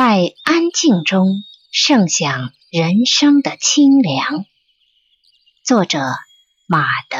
[0.00, 1.42] 在安静中
[1.72, 4.44] 盛享人生的清凉。
[5.64, 5.98] 作者：
[6.68, 7.18] 马德。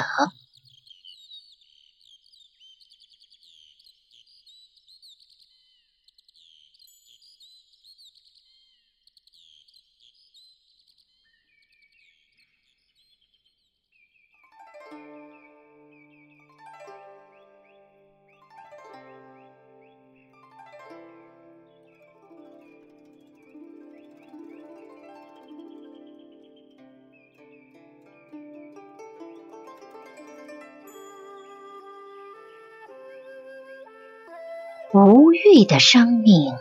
[34.90, 36.54] 无欲的生命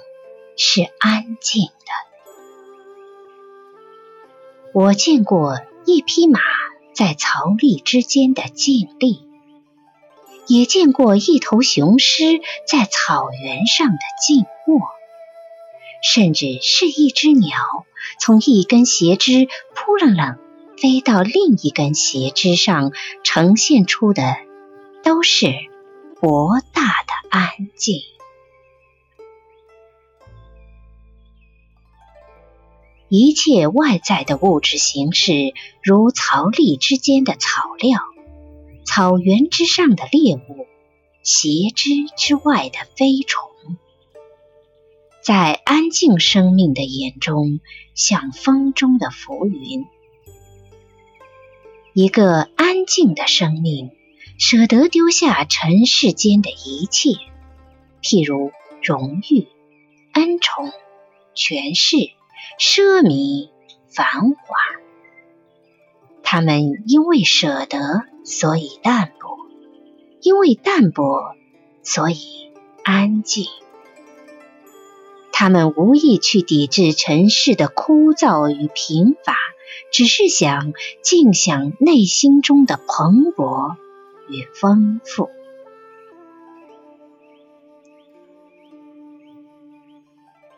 [0.58, 1.72] 是安静的。
[4.73, 6.41] 我见过一匹马
[6.94, 9.22] 在槽砾之间的静立，
[10.45, 14.81] 也见过一头雄狮在草原上的静卧，
[16.03, 17.58] 甚至是一只鸟
[18.20, 20.38] 从一根斜枝扑棱棱
[20.78, 22.92] 飞到另一根斜枝上，
[23.23, 24.36] 呈现出的
[25.02, 25.48] 都是
[26.20, 28.02] 博大的安静。
[33.09, 38.02] 一切外在的物质形式，如草粒之间的草料、
[38.86, 40.67] 草原之上的猎物、
[41.23, 43.49] 斜枝之外的飞虫，
[45.22, 47.61] 在安静生命的眼中，
[47.95, 49.86] 像风中的浮云。
[51.94, 53.92] 一个安静的生命，
[54.38, 57.11] 舍得丢下尘世间的一切，
[58.03, 58.52] 譬如
[58.83, 59.47] 荣誉、
[60.11, 60.73] 恩宠、
[61.33, 62.17] 权势。
[62.59, 63.49] 奢靡
[63.88, 64.55] 繁华，
[66.23, 69.38] 他们因为舍得，所以淡泊；
[70.21, 71.35] 因为淡泊，
[71.83, 72.52] 所以
[72.83, 73.45] 安静。
[75.31, 79.36] 他们无意去抵制尘世的枯燥与贫乏，
[79.92, 83.76] 只是想尽享内心中的蓬勃
[84.30, 85.30] 与丰富。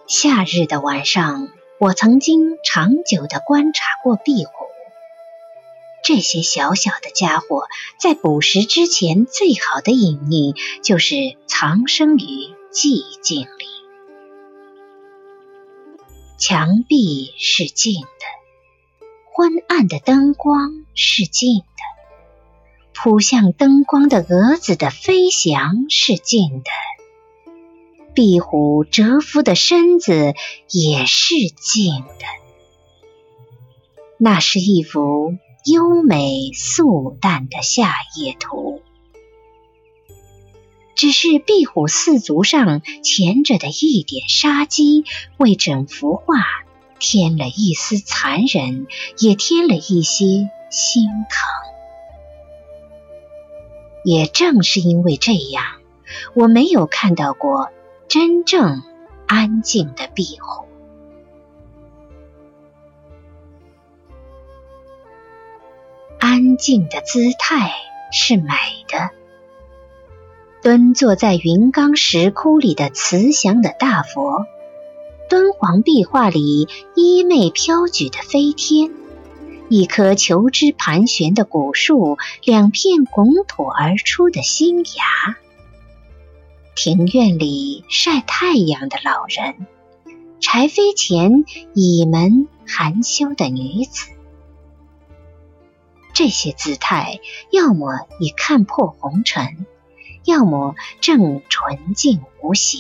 [0.08, 1.50] 夏日的晚上。
[1.80, 4.52] 我曾经长久地观察过壁虎，
[6.04, 11.16] 这些小小的家伙在捕食之前，最好的隐匿就是
[11.48, 13.66] 藏身于寂静里。
[16.38, 26.70] 墙壁是静的，昏暗的灯光是静的，扑向灯光的蛾子的飞翔是静的。
[28.20, 30.34] 壁虎蛰伏的身子
[30.70, 32.26] 也是静的，
[34.18, 38.82] 那是一幅优美素淡的夏夜图。
[40.96, 45.06] 只是壁虎四足上潜着的一点杀机，
[45.38, 46.44] 为整幅画
[47.00, 48.86] 添了一丝残忍，
[49.18, 51.48] 也添了一些心疼。
[54.04, 55.64] 也正是因为这样，
[56.36, 57.70] 我没有看到过。
[58.10, 58.82] 真正
[59.28, 60.66] 安静的庇护，
[66.18, 67.72] 安静的姿态
[68.12, 68.46] 是美
[68.88, 69.12] 的。
[70.64, 74.48] 蹲坐在云冈石窟里的慈祥的大佛，
[75.30, 78.90] 敦煌壁画里衣袂飘举的飞天，
[79.70, 85.38] 一棵求枝盘旋的古树，两片拱土而出的新芽。
[86.82, 89.68] 庭院里晒太阳的老人，
[90.40, 94.12] 柴扉前倚门含羞的女子，
[96.14, 97.20] 这些姿态，
[97.52, 99.66] 要么已看破红尘，
[100.24, 102.78] 要么正纯净无邪。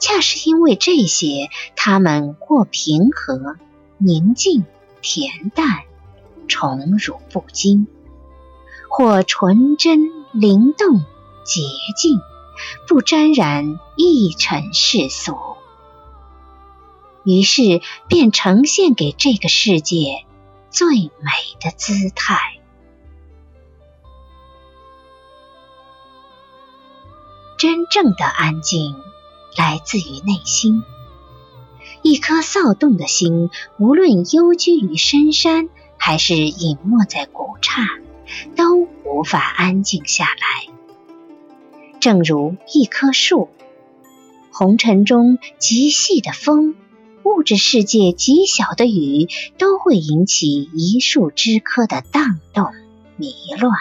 [0.00, 3.54] 恰是因为这些，他们或平和、
[3.98, 4.64] 宁静、
[5.00, 5.82] 恬淡、
[6.48, 7.86] 宠辱不惊；
[8.88, 10.00] 或纯真、
[10.32, 10.98] 灵动、
[11.44, 11.62] 洁
[11.96, 12.18] 净。
[12.88, 15.36] 不沾染一尘世俗，
[17.24, 20.24] 于是便呈现给这个世界
[20.70, 21.10] 最美
[21.60, 22.38] 的姿态。
[27.56, 28.94] 真正的安静
[29.56, 30.82] 来自于内心。
[32.02, 33.48] 一颗躁动的心，
[33.78, 37.88] 无论幽居于深山，还是隐没在古刹，
[38.56, 40.74] 都无法安静下来。
[42.04, 43.48] 正如一棵树，
[44.52, 46.74] 红尘中极细的风，
[47.22, 52.66] 物质世界极小的雨，都会引起一树枝柯的荡动
[53.16, 53.72] 迷乱。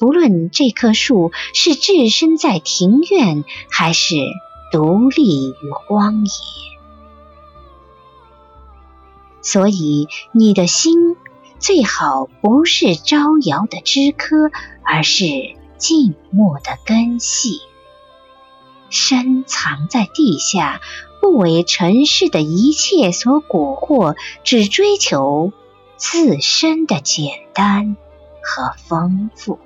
[0.00, 4.16] 不论这棵树是置身在庭院，还是
[4.72, 6.32] 独立于荒野。
[9.42, 11.14] 所以，你的心
[11.60, 14.50] 最好不是招摇的枝柯，
[14.82, 17.58] 而是静默的根系，
[18.88, 20.80] 深藏在地下，
[21.20, 24.14] 不为尘世的一切所蛊惑，
[24.44, 25.52] 只追求
[25.96, 27.96] 自身的简单
[28.44, 29.58] 和丰富。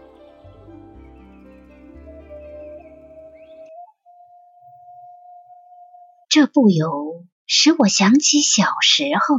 [6.31, 9.37] 这不由使我想起小时候。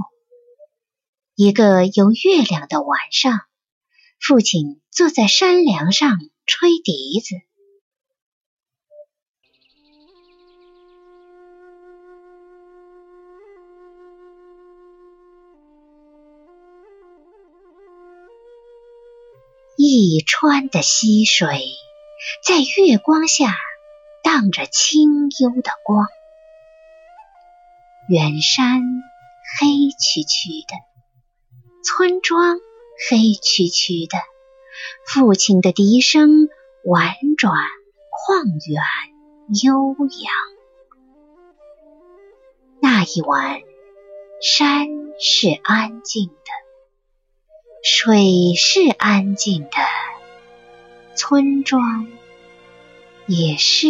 [1.34, 3.42] 一个有月亮的晚上，
[4.20, 7.36] 父亲坐在山梁上吹笛子。
[19.78, 21.62] 一川的溪水
[22.44, 23.56] 在月光下
[24.24, 26.08] 荡着清幽的光，
[28.10, 28.82] 远山
[29.60, 29.68] 黑
[30.00, 30.76] 黢黢的。
[31.84, 32.58] 村庄
[33.10, 34.18] 黑黢黢的，
[35.06, 36.50] 父亲的笛声
[36.84, 37.54] 婉转、
[38.12, 38.82] 旷远、
[39.64, 40.32] 悠扬。
[42.82, 43.62] 那一晚，
[44.42, 44.88] 山
[45.20, 46.52] 是安静的，
[47.84, 49.70] 水是安静的，
[51.16, 52.08] 村庄
[53.26, 53.88] 也是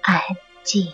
[0.00, 0.22] 安
[0.62, 0.92] 静。